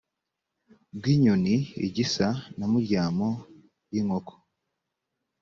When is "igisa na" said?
1.87-2.65